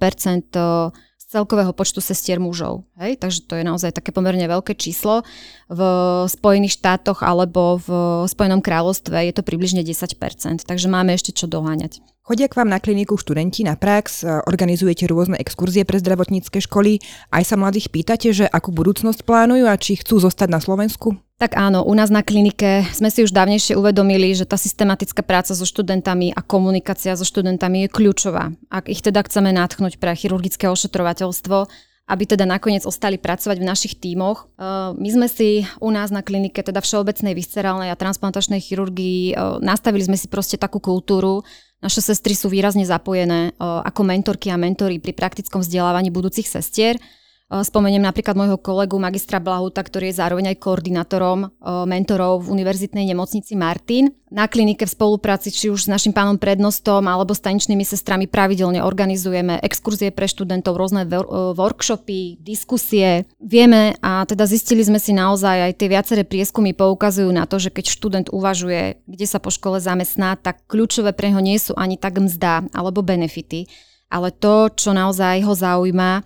celkového 1.33 1.73
počtu 1.73 1.97
sestier 1.97 2.37
mužov. 2.37 2.85
Hej? 3.01 3.17
Takže 3.17 3.49
to 3.49 3.57
je 3.57 3.65
naozaj 3.65 3.97
také 3.97 4.13
pomerne 4.13 4.45
veľké 4.45 4.77
číslo. 4.77 5.25
V 5.65 5.81
Spojených 6.29 6.77
štátoch 6.77 7.25
alebo 7.25 7.81
v 7.81 7.89
Spojenom 8.29 8.61
kráľovstve 8.61 9.17
je 9.29 9.33
to 9.33 9.41
približne 9.41 9.81
10%, 9.81 10.61
takže 10.61 10.87
máme 10.87 11.17
ešte 11.17 11.33
čo 11.33 11.49
doháňať. 11.49 12.12
Chodia 12.23 12.47
k 12.47 12.55
vám 12.55 12.71
na 12.71 12.79
kliniku 12.79 13.19
študenti 13.19 13.67
na 13.67 13.75
prax, 13.75 14.23
organizujete 14.47 15.11
rôzne 15.11 15.35
exkurzie 15.43 15.83
pre 15.83 15.99
zdravotnícke 15.99 16.63
školy, 16.63 17.03
aj 17.35 17.43
sa 17.43 17.59
mladých 17.59 17.91
pýtate, 17.91 18.31
že 18.31 18.47
akú 18.47 18.71
budúcnosť 18.71 19.27
plánujú 19.27 19.67
a 19.67 19.75
či 19.75 19.99
chcú 19.99 20.23
zostať 20.23 20.47
na 20.47 20.63
Slovensku? 20.63 21.19
Tak 21.35 21.59
áno, 21.59 21.83
u 21.83 21.91
nás 21.91 22.07
na 22.07 22.23
klinike 22.23 22.87
sme 22.95 23.11
si 23.11 23.27
už 23.27 23.35
dávnejšie 23.35 23.75
uvedomili, 23.75 24.31
že 24.31 24.47
tá 24.47 24.55
systematická 24.55 25.19
práca 25.19 25.51
so 25.51 25.67
študentami 25.67 26.31
a 26.31 26.39
komunikácia 26.39 27.11
so 27.19 27.27
študentami 27.27 27.83
je 27.83 27.89
kľúčová. 27.91 28.55
Ak 28.71 28.87
ich 28.87 29.03
teda 29.03 29.19
chceme 29.27 29.51
natchnúť 29.51 29.99
pre 29.99 30.15
chirurgické 30.15 30.71
ošetrovateľstvo, 30.71 31.91
aby 32.03 32.23
teda 32.23 32.47
nakoniec 32.47 32.83
ostali 32.83 33.15
pracovať 33.15 33.63
v 33.63 33.67
našich 33.67 33.95
tímoch. 33.95 34.51
My 34.95 35.09
sme 35.11 35.31
si 35.31 35.63
u 35.79 35.87
nás 35.87 36.11
na 36.11 36.19
klinike, 36.19 36.59
teda 36.59 36.83
všeobecnej 36.83 37.31
viscerálnej 37.31 37.91
a 37.91 37.99
transplantačnej 37.99 38.59
chirurgii, 38.59 39.35
nastavili 39.63 40.03
sme 40.03 40.19
si 40.19 40.27
proste 40.27 40.59
takú 40.59 40.83
kultúru, 40.83 41.47
naše 41.83 41.99
sestry 41.99 42.31
sú 42.33 42.47
výrazne 42.47 42.87
zapojené 42.87 43.51
ako 43.59 44.01
mentorky 44.07 44.47
a 44.47 44.55
mentory 44.55 45.03
pri 45.03 45.11
praktickom 45.11 45.59
vzdelávaní 45.59 46.09
budúcich 46.09 46.47
sestier. 46.47 46.95
Spomeniem 47.51 48.01
napríklad 48.01 48.33
môjho 48.33 48.57
kolegu 48.57 48.97
magistra 48.97 49.37
Blahuta, 49.37 49.85
ktorý 49.85 50.09
je 50.09 50.17
zároveň 50.17 50.55
aj 50.55 50.63
koordinátorom 50.63 51.53
mentorov 51.85 52.49
v 52.49 52.57
univerzitnej 52.57 53.05
nemocnici 53.05 53.53
Martin. 53.53 54.09
Na 54.33 54.49
klinike 54.49 54.89
v 54.89 54.95
spolupráci 54.97 55.53
či 55.53 55.69
už 55.69 55.85
s 55.85 55.91
našim 55.91 56.09
pánom 56.17 56.41
prednostom 56.41 57.05
alebo 57.05 57.37
staničnými 57.37 57.85
sestrami 57.85 58.25
pravidelne 58.25 58.81
organizujeme 58.81 59.61
exkurzie 59.61 60.09
pre 60.09 60.25
študentov, 60.25 60.73
rôzne 60.73 61.05
workshopy, 61.53 62.41
diskusie. 62.41 63.29
Vieme 63.37 64.01
a 64.01 64.25
teda 64.25 64.49
zistili 64.49 64.81
sme 64.81 64.97
si 64.97 65.13
naozaj 65.13 65.69
aj 65.69 65.73
tie 65.77 65.93
viaceré 65.93 66.25
prieskumy 66.25 66.73
poukazujú 66.73 67.29
na 67.29 67.45
to, 67.45 67.61
že 67.61 67.69
keď 67.69 67.85
študent 67.85 68.27
uvažuje, 68.33 69.05
kde 69.05 69.25
sa 69.29 69.37
po 69.37 69.53
škole 69.53 69.77
zamestná, 69.77 70.33
tak 70.41 70.65
kľúčové 70.65 71.13
pre 71.13 71.29
neho 71.29 71.43
nie 71.43 71.61
sú 71.61 71.77
ani 71.77 72.01
tak 72.01 72.17
mzda 72.17 72.73
alebo 72.73 73.05
benefity, 73.05 73.69
ale 74.13 74.29
to, 74.29 74.69
čo 74.69 74.93
naozaj 74.93 75.41
ho 75.41 75.57
zaujíma, 75.57 76.21
eh, 76.21 76.23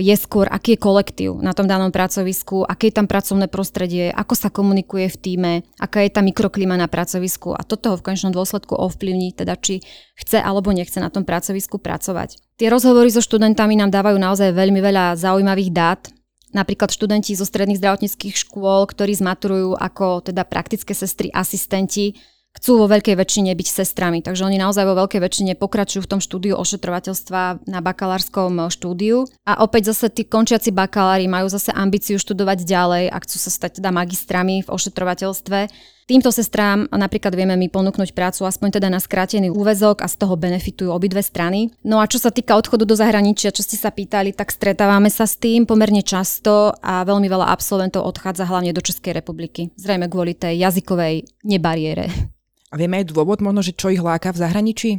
je 0.00 0.16
skôr, 0.16 0.48
aký 0.48 0.74
je 0.74 0.80
kolektív 0.80 1.30
na 1.44 1.52
tom 1.52 1.68
danom 1.68 1.92
pracovisku, 1.92 2.64
aké 2.64 2.88
je 2.88 2.96
tam 2.96 3.04
pracovné 3.04 3.52
prostredie, 3.52 4.08
ako 4.08 4.32
sa 4.32 4.48
komunikuje 4.48 5.12
v 5.12 5.20
týme, 5.20 5.52
aká 5.76 6.00
je 6.00 6.10
tá 6.16 6.24
mikroklima 6.24 6.80
na 6.80 6.88
pracovisku. 6.88 7.52
A 7.52 7.60
toto 7.60 7.92
ho 7.92 7.96
v 8.00 8.04
konečnom 8.08 8.32
dôsledku 8.32 8.72
ovplyvní, 8.72 9.36
teda 9.36 9.60
či 9.60 9.84
chce 10.16 10.40
alebo 10.40 10.72
nechce 10.72 10.96
na 10.96 11.12
tom 11.12 11.28
pracovisku 11.28 11.76
pracovať. 11.76 12.40
Tie 12.56 12.72
rozhovory 12.72 13.12
so 13.12 13.20
študentami 13.20 13.76
nám 13.76 13.92
dávajú 13.92 14.16
naozaj 14.16 14.56
veľmi 14.56 14.80
veľa 14.80 15.20
zaujímavých 15.20 15.72
dát, 15.76 16.02
Napríklad 16.48 16.88
študenti 16.88 17.36
zo 17.36 17.44
stredných 17.44 17.76
zdravotníckých 17.76 18.32
škôl, 18.32 18.88
ktorí 18.88 19.12
zmaturujú 19.20 19.76
ako 19.76 20.32
teda 20.32 20.48
praktické 20.48 20.96
sestry, 20.96 21.28
asistenti, 21.28 22.16
chcú 22.58 22.82
vo 22.82 22.90
veľkej 22.90 23.14
väčšine 23.14 23.54
byť 23.54 23.68
sestrami. 23.70 24.18
Takže 24.20 24.42
oni 24.42 24.58
naozaj 24.58 24.82
vo 24.82 24.98
veľkej 24.98 25.22
väčšine 25.22 25.54
pokračujú 25.54 26.02
v 26.02 26.10
tom 26.10 26.20
štúdiu 26.20 26.58
ošetrovateľstva 26.58 27.70
na 27.70 27.78
bakalárskom 27.78 28.58
eh, 28.58 28.66
štúdiu. 28.68 29.30
A 29.46 29.62
opäť 29.62 29.94
zase 29.94 30.10
tí 30.10 30.26
končiaci 30.26 30.74
bakalári 30.74 31.30
majú 31.30 31.46
zase 31.46 31.70
ambíciu 31.70 32.18
študovať 32.18 32.66
ďalej 32.66 33.04
a 33.14 33.16
chcú 33.22 33.36
sa 33.38 33.50
stať 33.54 33.78
teda 33.78 33.94
magistrami 33.94 34.66
v 34.66 34.68
ošetrovateľstve. 34.68 35.70
Týmto 36.08 36.32
sestrám 36.32 36.88
napríklad 36.88 37.36
vieme 37.36 37.52
my 37.52 37.68
ponúknuť 37.68 38.16
prácu 38.16 38.48
aspoň 38.48 38.80
teda 38.80 38.88
na 38.88 38.96
skrátený 38.96 39.52
úvezok 39.52 40.00
a 40.00 40.08
z 40.08 40.16
toho 40.16 40.40
benefitujú 40.40 40.88
obidve 40.88 41.20
strany. 41.20 41.68
No 41.84 42.00
a 42.00 42.08
čo 42.08 42.16
sa 42.16 42.32
týka 42.32 42.56
odchodu 42.56 42.88
do 42.88 42.96
zahraničia, 42.96 43.52
čo 43.52 43.60
ste 43.60 43.76
sa 43.76 43.92
pýtali, 43.92 44.32
tak 44.32 44.48
stretávame 44.48 45.12
sa 45.12 45.28
s 45.28 45.36
tým 45.36 45.68
pomerne 45.68 46.00
často 46.00 46.72
a 46.80 47.04
veľmi 47.04 47.28
veľa 47.28 47.52
absolventov 47.52 48.08
odchádza 48.08 48.48
hlavne 48.48 48.72
do 48.72 48.80
Českej 48.80 49.20
republiky. 49.20 49.68
Zrejme 49.76 50.08
kvôli 50.08 50.32
tej 50.32 50.56
jazykovej 50.64 51.28
nebariére. 51.44 52.08
A 52.68 52.74
vieme 52.76 53.00
aj 53.00 53.10
dôvod 53.10 53.40
možno, 53.40 53.64
že 53.64 53.72
čo 53.72 53.88
ich 53.88 54.02
láka 54.02 54.32
v 54.32 54.40
zahraničí? 54.44 54.90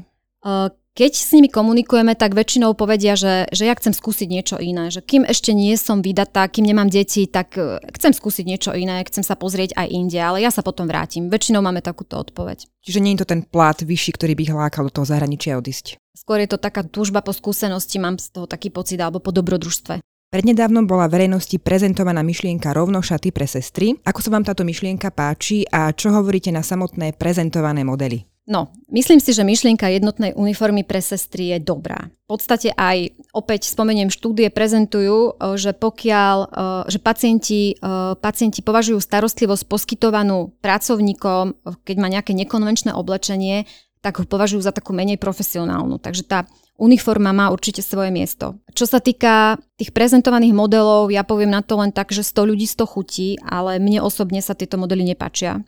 Keď 0.99 1.11
s 1.15 1.31
nimi 1.31 1.47
komunikujeme, 1.47 2.11
tak 2.17 2.35
väčšinou 2.35 2.75
povedia, 2.75 3.15
že, 3.15 3.47
že 3.55 3.63
ja 3.63 3.77
chcem 3.77 3.95
skúsiť 3.95 4.27
niečo 4.27 4.57
iné. 4.59 4.91
Že 4.91 5.01
kým 5.05 5.23
ešte 5.23 5.55
nie 5.55 5.71
som 5.79 6.03
vydatá, 6.03 6.43
kým 6.51 6.67
nemám 6.67 6.91
deti, 6.91 7.23
tak 7.29 7.55
chcem 7.95 8.11
skúsiť 8.11 8.43
niečo 8.43 8.71
iné, 8.75 8.99
chcem 9.07 9.23
sa 9.23 9.39
pozrieť 9.39 9.79
aj 9.79 9.88
inde, 9.88 10.19
ale 10.19 10.43
ja 10.43 10.51
sa 10.51 10.59
potom 10.59 10.89
vrátim. 10.91 11.31
Väčšinou 11.31 11.63
máme 11.63 11.79
takúto 11.79 12.19
odpoveď. 12.19 12.67
Čiže 12.83 12.99
nie 12.99 13.15
je 13.15 13.23
to 13.23 13.31
ten 13.31 13.47
plát 13.47 13.79
vyšší, 13.79 14.11
ktorý 14.17 14.33
by 14.35 14.43
ich 14.43 14.55
lákal 14.55 14.83
do 14.89 14.95
toho 14.99 15.07
zahraničia 15.07 15.55
odísť? 15.55 15.95
Skôr 16.19 16.43
je 16.43 16.51
to 16.51 16.59
taká 16.59 16.83
túžba 16.83 17.23
po 17.23 17.31
skúsenosti, 17.31 17.95
mám 17.95 18.19
z 18.19 18.35
toho 18.35 18.43
taký 18.49 18.67
pocit, 18.67 18.99
alebo 18.99 19.23
po 19.23 19.31
dobrodružstve. 19.31 20.03
Prednedávnom 20.29 20.86
bola 20.86 21.09
verejnosti 21.09 21.57
prezentovaná 21.57 22.21
myšlienka 22.21 22.69
rovno 22.69 23.01
šaty 23.01 23.33
pre 23.33 23.50
sestry. 23.50 23.98
Ako 24.05 24.21
sa 24.21 24.29
vám 24.29 24.45
táto 24.45 24.62
myšlienka 24.62 25.09
páči 25.09 25.65
a 25.74 25.89
čo 25.89 26.13
hovoríte 26.13 26.53
na 26.53 26.62
samotné 26.62 27.17
prezentované 27.17 27.81
modely? 27.81 28.29
No, 28.45 28.69
myslím 28.93 29.17
si, 29.17 29.33
že 29.33 29.41
myšlienka 29.41 29.89
jednotnej 29.89 30.38
uniformy 30.38 30.86
pre 30.86 31.01
sestry 31.01 31.53
je 31.53 31.57
dobrá. 31.65 32.13
V 32.29 32.38
podstate 32.38 32.69
aj 32.77 33.09
opäť 33.33 33.74
spomeniem 33.74 34.13
štúdie 34.13 34.53
prezentujú, 34.53 35.33
e, 35.33 35.57
že 35.57 35.74
pokiaľ, 35.74 36.38
e, 36.45 36.48
že 36.93 37.01
pacienti, 37.01 37.74
e, 37.74 37.93
pacienti 38.21 38.62
považujú 38.62 39.01
starostlivosť 39.01 39.65
poskytovanú 39.65 40.53
pracovníkom, 40.62 41.57
keď 41.81 41.95
má 41.98 42.05
nejaké 42.09 42.38
nekonvenčné 42.38 42.93
oblečenie, 42.93 43.65
tak 43.99 44.19
ho 44.19 44.25
považujú 44.25 44.63
za 44.63 44.71
takú 44.71 44.95
menej 44.95 45.19
profesionálnu. 45.19 45.99
Takže 45.99 46.23
tá 46.23 46.47
uniforma 46.79 47.35
má 47.35 47.51
určite 47.51 47.83
svoje 47.83 48.09
miesto. 48.09 48.55
Čo 48.71 48.87
sa 48.87 49.03
týka 49.03 49.59
tých 49.75 49.91
prezentovaných 49.91 50.55
modelov, 50.55 51.11
ja 51.11 51.27
poviem 51.27 51.51
na 51.51 51.59
to 51.59 51.75
len 51.75 51.91
tak, 51.91 52.15
že 52.15 52.23
100 52.23 52.49
ľudí 52.55 52.65
100 52.65 52.87
chutí, 52.87 53.29
ale 53.43 53.77
mne 53.77 53.99
osobne 53.99 54.39
sa 54.39 54.55
tieto 54.55 54.79
modely 54.79 55.03
nepačia. 55.03 55.59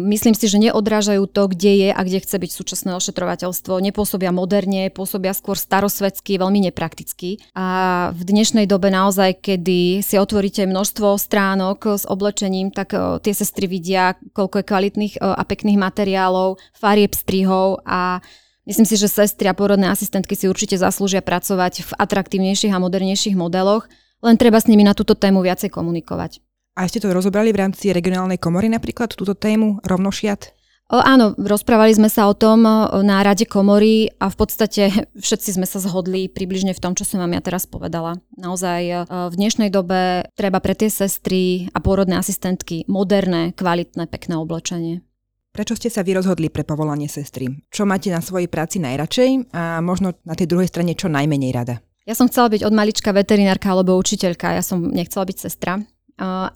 Myslím 0.00 0.32
si, 0.32 0.48
že 0.48 0.56
neodrážajú 0.56 1.28
to, 1.28 1.52
kde 1.52 1.72
je 1.86 1.88
a 1.92 2.00
kde 2.00 2.24
chce 2.24 2.36
byť 2.40 2.50
súčasné 2.50 2.90
ošetrovateľstvo. 2.96 3.76
Nepôsobia 3.84 4.32
moderne, 4.32 4.88
pôsobia 4.88 5.36
skôr 5.36 5.60
starosvedsky, 5.60 6.40
veľmi 6.40 6.72
neprakticky. 6.72 7.40
A 7.52 8.08
v 8.16 8.22
dnešnej 8.24 8.64
dobe 8.64 8.88
naozaj, 8.88 9.44
kedy 9.44 10.00
si 10.00 10.16
otvoríte 10.16 10.64
množstvo 10.64 11.20
stránok 11.20 12.00
s 12.00 12.04
oblečením, 12.08 12.72
tak 12.72 12.96
tie 13.20 13.32
sestry 13.36 13.68
vidia, 13.68 14.16
koľko 14.32 14.64
je 14.64 14.68
kvalitných 14.68 15.14
a 15.20 15.42
pekných 15.44 15.76
materiálov, 15.76 16.56
farieb, 16.72 17.12
strihov 17.12 17.84
a 17.84 18.24
Myslím 18.68 18.84
si, 18.86 19.00
že 19.00 19.10
sestry 19.10 19.50
a 19.50 19.56
porodné 19.56 19.88
asistentky 19.88 20.36
si 20.36 20.46
určite 20.46 20.76
zaslúžia 20.76 21.24
pracovať 21.24 21.80
v 21.80 21.90
atraktívnejších 21.96 22.70
a 22.70 22.78
modernejších 22.78 23.34
modeloch, 23.34 23.88
len 24.20 24.36
treba 24.36 24.60
s 24.60 24.68
nimi 24.68 24.84
na 24.84 24.92
túto 24.92 25.16
tému 25.16 25.40
viacej 25.40 25.72
komunikovať. 25.72 26.44
A 26.78 26.86
ste 26.86 27.02
to 27.02 27.10
rozobrali 27.10 27.50
v 27.50 27.60
rámci 27.66 27.90
regionálnej 27.90 28.38
komory 28.38 28.70
napríklad, 28.70 29.12
túto 29.14 29.34
tému 29.34 29.82
rovnošiat? 29.82 30.54
O, 30.90 30.98
áno, 30.98 31.38
rozprávali 31.38 31.94
sme 31.94 32.10
sa 32.10 32.26
o 32.26 32.34
tom 32.34 32.66
na 33.06 33.22
rade 33.22 33.46
komory 33.46 34.10
a 34.18 34.26
v 34.26 34.36
podstate 34.36 34.90
všetci 35.26 35.54
sme 35.54 35.66
sa 35.66 35.78
zhodli 35.78 36.26
približne 36.26 36.74
v 36.74 36.82
tom, 36.82 36.98
čo 36.98 37.06
som 37.06 37.22
vám 37.22 37.38
ja 37.38 37.42
teraz 37.42 37.70
povedala. 37.70 38.18
Naozaj 38.34 39.06
v 39.06 39.34
dnešnej 39.38 39.70
dobe 39.70 40.26
treba 40.34 40.58
pre 40.58 40.74
tie 40.74 40.90
sestry 40.90 41.70
a 41.70 41.78
pôrodné 41.78 42.18
asistentky 42.18 42.82
moderné, 42.90 43.54
kvalitné, 43.54 44.10
pekné 44.10 44.34
oblečenie. 44.34 45.06
Prečo 45.50 45.74
ste 45.74 45.90
sa 45.90 46.06
vy 46.06 46.14
rozhodli 46.14 46.46
pre 46.46 46.62
povolanie 46.62 47.10
sestry? 47.10 47.50
Čo 47.74 47.82
máte 47.82 48.10
na 48.10 48.22
svojej 48.22 48.46
práci 48.46 48.78
najradšej 48.78 49.50
a 49.50 49.82
možno 49.82 50.14
na 50.22 50.38
tej 50.38 50.46
druhej 50.46 50.70
strane 50.70 50.94
čo 50.94 51.10
najmenej 51.10 51.50
rada? 51.50 51.82
Ja 52.06 52.14
som 52.18 52.30
chcela 52.30 52.50
byť 52.50 52.62
od 52.66 52.74
malička 52.74 53.10
veterinárka 53.14 53.70
alebo 53.70 53.98
učiteľka, 53.98 54.58
ja 54.58 54.62
som 54.62 54.90
nechcela 54.90 55.26
byť 55.26 55.36
sestra. 55.38 55.82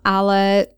Ale 0.05 0.69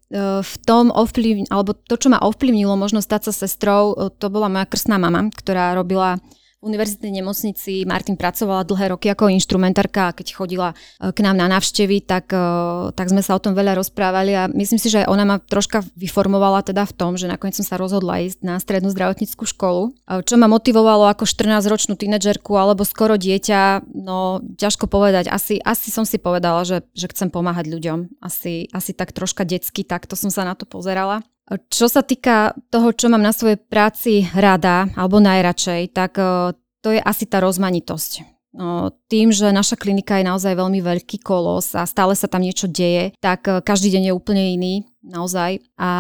v 0.46 0.54
tom 0.62 0.94
ovplyv, 0.94 1.50
alebo 1.50 1.74
to, 1.74 1.98
čo 1.98 2.14
ma 2.14 2.22
ovplyvnilo 2.22 2.78
možno 2.78 3.02
stať 3.02 3.30
sa 3.30 3.32
sestrou, 3.34 3.98
to 4.14 4.30
bola 4.30 4.46
moja 4.46 4.70
krstná 4.70 5.02
mama, 5.02 5.26
ktorá 5.34 5.74
robila 5.74 6.22
univerzitnej 6.66 7.23
nemocnici 7.23 7.87
Martin 7.87 8.18
pracovala 8.18 8.66
dlhé 8.66 8.92
roky 8.92 9.06
ako 9.08 9.30
inštrumentárka 9.30 10.11
a 10.11 10.14
keď 10.16 10.26
chodila 10.35 10.68
e, 10.99 11.14
k 11.14 11.18
nám 11.23 11.38
na 11.38 11.46
návštevy, 11.46 12.02
tak, 12.02 12.35
e, 12.35 12.46
tak 12.92 13.06
sme 13.06 13.23
sa 13.23 13.38
o 13.38 13.42
tom 13.42 13.54
veľa 13.54 13.78
rozprávali 13.78 14.35
a 14.35 14.50
myslím 14.50 14.82
si, 14.82 14.90
že 14.90 15.06
ona 15.06 15.23
ma 15.23 15.37
troška 15.38 15.87
vyformovala 15.94 16.66
teda 16.66 16.82
v 16.85 16.92
tom, 16.99 17.14
že 17.14 17.30
nakoniec 17.30 17.54
som 17.54 17.62
sa 17.62 17.78
rozhodla 17.78 18.26
ísť 18.26 18.42
na 18.42 18.58
strednú 18.58 18.90
zdravotníckú 18.90 19.46
školu. 19.46 19.94
Čo 20.26 20.35
ma 20.37 20.50
motivovalo 20.50 21.06
ako 21.06 21.25
14-ročnú 21.25 21.94
tínedžerku 21.94 22.52
alebo 22.58 22.82
skoro 22.82 23.14
dieťa, 23.14 23.87
no 23.94 24.42
ťažko 24.58 24.90
povedať. 24.90 25.30
Asi, 25.30 25.62
asi 25.62 25.94
som 25.94 26.02
si 26.02 26.18
povedala, 26.18 26.66
že, 26.66 26.82
že 26.96 27.06
chcem 27.12 27.30
pomáhať 27.30 27.70
ľuďom. 27.70 28.18
Asi, 28.18 28.66
asi 28.75 28.90
tak 28.96 29.14
troška 29.14 29.46
detsky, 29.46 29.87
takto 29.87 30.18
som 30.18 30.32
sa 30.32 30.42
na 30.42 30.58
to 30.58 30.66
pozerala. 30.66 31.23
Čo 31.46 31.86
sa 31.86 32.02
týka 32.02 32.58
toho, 32.74 32.90
čo 32.90 33.06
mám 33.06 33.22
na 33.22 33.30
svojej 33.30 33.54
práci 33.54 34.26
rada 34.34 34.90
alebo 34.98 35.22
najradšej, 35.22 35.94
tak 35.94 36.18
e, 36.18 36.58
to 36.82 36.90
je 36.90 36.98
asi 36.98 37.24
tá 37.30 37.38
rozmanitosť. 37.38 38.26
No, 38.56 38.90
tým, 39.06 39.30
že 39.30 39.52
naša 39.52 39.76
klinika 39.76 40.16
je 40.18 40.26
naozaj 40.26 40.56
veľmi 40.56 40.80
veľký 40.80 41.20
kolos 41.20 41.76
a 41.76 41.84
stále 41.84 42.16
sa 42.16 42.24
tam 42.24 42.40
niečo 42.40 42.66
deje, 42.66 43.14
tak 43.22 43.46
e, 43.46 43.62
každý 43.62 43.94
deň 43.94 44.10
je 44.10 44.16
úplne 44.16 44.42
iný 44.58 44.74
naozaj. 45.06 45.62
A 45.78 45.90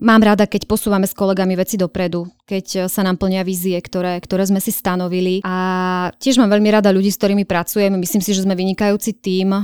mám 0.00 0.22
rada, 0.24 0.48
keď 0.48 0.64
posúvame 0.64 1.04
s 1.04 1.12
kolegami 1.12 1.54
veci 1.54 1.76
dopredu, 1.76 2.24
keď 2.48 2.66
e, 2.66 2.78
sa 2.88 3.04
nám 3.04 3.20
plnia 3.20 3.44
vízie, 3.44 3.76
ktoré, 3.76 4.16
ktoré 4.24 4.48
sme 4.48 4.58
si 4.58 4.72
stanovili. 4.72 5.44
A 5.44 6.08
tiež 6.16 6.40
mám 6.40 6.48
veľmi 6.48 6.72
rada 6.72 6.88
ľudí, 6.88 7.12
s 7.12 7.20
ktorými 7.20 7.44
pracujem. 7.44 7.92
Myslím 7.94 8.24
si, 8.24 8.32
že 8.32 8.42
sme 8.48 8.56
vynikajúci 8.56 9.20
tím, 9.20 9.52
e, 9.52 9.62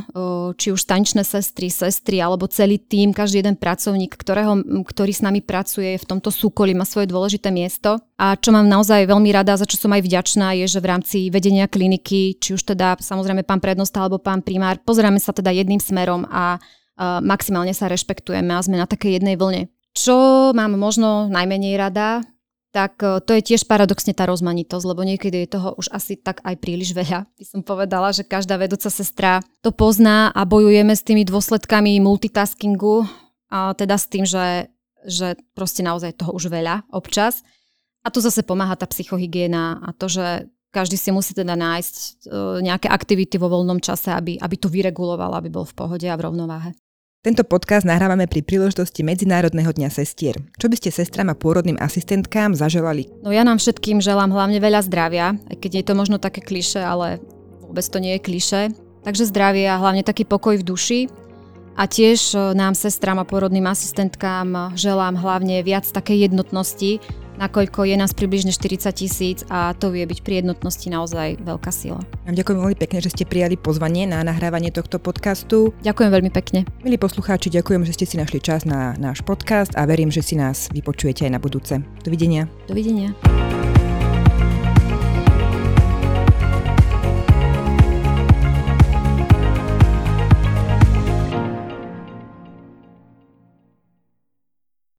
či 0.61 0.69
už 0.71 0.85
tančné 0.85 1.25
sestry, 1.25 1.73
sestry, 1.73 2.21
alebo 2.21 2.45
celý 2.47 2.77
tím, 2.77 3.17
každý 3.17 3.41
jeden 3.41 3.57
pracovník, 3.57 4.13
ktorého, 4.13 4.61
ktorý 4.85 5.13
s 5.17 5.25
nami 5.25 5.41
pracuje 5.41 5.97
v 5.97 6.09
tomto 6.09 6.29
súkolí, 6.29 6.77
má 6.77 6.85
svoje 6.85 7.09
dôležité 7.09 7.49
miesto. 7.49 7.97
A 8.21 8.39
čo 8.39 8.55
mám 8.55 8.69
naozaj 8.69 9.09
veľmi 9.09 9.31
rada, 9.35 9.57
za 9.57 9.67
čo 9.67 9.81
som 9.81 9.91
aj 9.91 10.05
vďačná, 10.05 10.55
je, 10.63 10.67
že 10.69 10.79
v 10.79 10.91
rámci 10.91 11.19
vedenia 11.33 11.67
kliniky, 11.67 12.39
či 12.39 12.55
už 12.55 12.63
teda 12.77 13.01
samozrejme 13.01 13.43
pán 13.43 13.59
prednosta 13.59 13.99
alebo 13.99 14.23
pán 14.23 14.45
primár, 14.45 14.79
pozeráme 14.85 15.19
sa 15.19 15.35
teda 15.35 15.51
jedným 15.51 15.83
smerom 15.83 16.23
a 16.31 16.63
maximálne 17.01 17.73
sa 17.73 17.89
rešpektujeme 17.89 18.53
a 18.53 18.65
sme 18.65 18.77
na 18.81 18.89
takej 18.89 19.21
jednej 19.21 19.37
vlne. 19.39 19.73
Čo 19.93 20.51
mám 20.57 20.73
možno 20.77 21.29
najmenej 21.29 21.77
rada, 21.77 22.25
tak 22.73 22.97
e, 23.05 23.21
to 23.21 23.37
je 23.37 23.45
tiež 23.53 23.69
paradoxne 23.69 24.17
tá 24.17 24.25
rozmanitosť, 24.25 24.85
lebo 24.89 25.05
niekedy 25.05 25.45
je 25.45 25.55
toho 25.61 25.77
už 25.77 25.93
asi 25.93 26.17
tak 26.17 26.41
aj 26.41 26.57
príliš 26.57 26.97
veľa. 26.97 27.29
By 27.29 27.45
som 27.45 27.61
povedala, 27.61 28.09
že 28.17 28.25
každá 28.25 28.57
vedúca 28.57 28.89
sestra 28.89 29.45
to 29.61 29.71
pozná 29.71 30.33
a 30.33 30.49
bojujeme 30.49 30.97
s 30.97 31.05
tými 31.05 31.29
dôsledkami 31.29 32.01
multitaskingu, 32.01 33.05
a 33.53 33.77
teda 33.77 34.01
s 34.01 34.09
tým, 34.09 34.25
že, 34.25 34.73
že 35.05 35.37
proste 35.53 35.85
naozaj 35.85 36.17
toho 36.17 36.33
už 36.33 36.49
veľa 36.49 36.89
občas. 36.89 37.45
A 38.01 38.09
tu 38.09 38.25
zase 38.25 38.41
pomáha 38.41 38.81
tá 38.81 38.89
psychohygiena 38.89 39.85
a 39.85 39.93
to, 39.93 40.09
že 40.09 40.49
každý 40.73 40.97
si 40.97 41.13
musí 41.13 41.37
teda 41.37 41.53
nájsť 41.53 41.95
e, 41.95 42.09
nejaké 42.65 42.89
aktivity 42.89 43.37
vo 43.37 43.53
voľnom 43.53 43.79
čase, 43.79 44.09
aby, 44.09 44.41
aby 44.41 44.57
to 44.57 44.73
vyreguloval, 44.73 45.37
aby 45.37 45.53
bol 45.53 45.69
v 45.69 45.77
pohode 45.77 46.09
a 46.09 46.17
v 46.17 46.25
rovnováhe. 46.25 46.73
Tento 47.23 47.47
podcast 47.47 47.87
nahrávame 47.87 48.27
pri 48.27 48.43
príležitosti 48.43 49.07
Medzinárodného 49.07 49.71
dňa 49.71 49.95
sestier. 49.95 50.35
Čo 50.59 50.67
by 50.67 50.75
ste 50.75 50.91
sestram 50.91 51.31
a 51.31 51.39
pôrodným 51.39 51.79
asistentkám 51.79 52.59
zaželali? 52.59 53.07
No 53.23 53.31
ja 53.31 53.47
nám 53.47 53.63
všetkým 53.63 54.03
želám 54.03 54.35
hlavne 54.35 54.59
veľa 54.59 54.83
zdravia, 54.83 55.39
aj 55.47 55.57
keď 55.63 55.71
je 55.71 55.85
to 55.87 55.95
možno 55.95 56.19
také 56.19 56.43
kliše, 56.43 56.83
ale 56.83 57.23
vôbec 57.63 57.87
to 57.87 58.03
nie 58.03 58.19
je 58.19 58.27
kliše. 58.27 58.61
Takže 59.07 59.31
zdravie 59.31 59.71
a 59.71 59.79
hlavne 59.79 60.03
taký 60.03 60.27
pokoj 60.27 60.59
v 60.59 60.67
duši. 60.67 61.01
A 61.79 61.87
tiež 61.87 62.35
e, 62.35 62.59
nám, 62.59 62.75
sestram 62.75 63.23
a 63.23 63.29
pôrodným 63.29 63.71
asistentkám 63.71 64.75
želám 64.75 65.15
hlavne 65.15 65.63
viac 65.63 65.87
takej 65.87 66.27
jednotnosti, 66.27 66.99
nakoľko 67.43 67.83
je 67.91 67.97
nás 67.99 68.15
približne 68.15 68.55
40 68.55 68.95
tisíc 68.95 69.39
a 69.51 69.75
to 69.75 69.91
vie 69.91 70.07
byť 70.07 70.19
pri 70.23 70.35
jednotnosti 70.43 70.87
naozaj 70.87 71.43
veľká 71.43 71.71
sila. 71.75 71.99
Vám 72.23 72.39
ďakujem 72.39 72.59
veľmi 72.63 72.79
pekne, 72.79 72.99
že 73.03 73.11
ste 73.11 73.27
prijali 73.27 73.59
pozvanie 73.59 74.07
na 74.07 74.23
nahrávanie 74.23 74.71
tohto 74.71 75.03
podcastu. 75.03 75.75
Ďakujem 75.83 76.11
veľmi 76.15 76.31
pekne. 76.31 76.63
Milí 76.87 76.97
poslucháči, 76.97 77.51
ďakujem, 77.51 77.83
že 77.83 77.99
ste 77.99 78.07
si 78.07 78.17
našli 78.17 78.39
čas 78.39 78.63
na 78.63 78.95
náš 78.97 79.27
podcast 79.27 79.75
a 79.75 79.83
verím, 79.89 80.15
že 80.15 80.23
si 80.23 80.39
nás 80.39 80.71
vypočujete 80.71 81.27
aj 81.27 81.33
na 81.35 81.41
budúce. 81.43 81.83
Dovidenia. 82.07 82.47
Dovidenia. 82.71 83.11